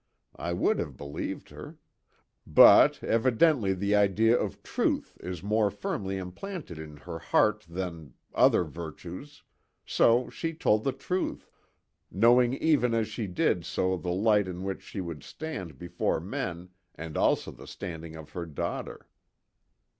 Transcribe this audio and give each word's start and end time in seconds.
I 0.39 0.51
would 0.51 0.79
have 0.79 0.97
believed 0.97 1.49
her. 1.49 1.77
But, 2.47 3.03
evidently 3.03 3.73
the 3.75 3.93
idea 3.95 4.35
of 4.35 4.63
truth 4.63 5.15
is 5.21 5.43
more 5.43 5.69
firmly 5.69 6.17
implanted 6.17 6.79
in 6.79 6.97
her 6.97 7.19
heart 7.19 7.67
than 7.69 8.15
other 8.33 8.63
virtues 8.63 9.43
so 9.85 10.27
she 10.31 10.55
told 10.55 10.85
the 10.85 10.91
truth 10.91 11.51
knowing 12.09 12.55
even 12.55 12.95
as 12.95 13.09
she 13.09 13.27
did 13.27 13.63
so 13.63 13.95
the 13.95 14.09
light 14.09 14.47
in 14.47 14.63
which 14.63 14.81
she 14.81 15.01
would 15.01 15.23
stand 15.23 15.77
before 15.77 16.19
men, 16.19 16.69
and 16.95 17.15
also 17.15 17.51
the 17.51 17.67
standing 17.67 18.15
of 18.15 18.31
her 18.31 18.47
daughter." 18.47 19.07